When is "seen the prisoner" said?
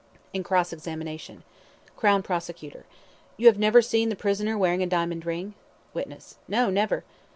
3.83-4.57